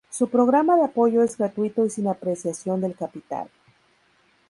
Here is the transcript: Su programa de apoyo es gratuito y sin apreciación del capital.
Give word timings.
Su 0.09 0.29
programa 0.29 0.77
de 0.77 0.85
apoyo 0.85 1.21
es 1.21 1.37
gratuito 1.37 1.85
y 1.85 1.91
sin 1.91 2.07
apreciación 2.07 2.81
del 2.81 2.95
capital. 2.95 3.51